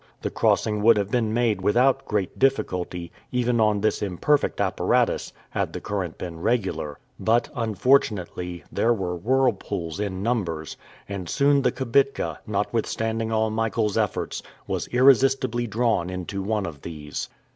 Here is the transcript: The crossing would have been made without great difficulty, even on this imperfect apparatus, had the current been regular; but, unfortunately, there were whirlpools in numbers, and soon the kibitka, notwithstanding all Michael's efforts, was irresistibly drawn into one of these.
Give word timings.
The 0.23 0.31
crossing 0.31 0.81
would 0.81 0.97
have 0.97 1.11
been 1.11 1.31
made 1.31 1.61
without 1.61 2.05
great 2.07 2.39
difficulty, 2.39 3.11
even 3.31 3.59
on 3.61 3.79
this 3.81 4.01
imperfect 4.01 4.59
apparatus, 4.59 5.31
had 5.51 5.73
the 5.73 5.79
current 5.79 6.17
been 6.17 6.39
regular; 6.39 6.97
but, 7.19 7.49
unfortunately, 7.55 8.63
there 8.71 8.95
were 8.95 9.15
whirlpools 9.15 9.99
in 9.99 10.23
numbers, 10.23 10.75
and 11.07 11.29
soon 11.29 11.61
the 11.61 11.71
kibitka, 11.71 12.39
notwithstanding 12.47 13.31
all 13.31 13.51
Michael's 13.51 13.95
efforts, 13.95 14.41
was 14.65 14.87
irresistibly 14.87 15.67
drawn 15.67 16.09
into 16.09 16.41
one 16.41 16.65
of 16.65 16.81
these. 16.81 17.29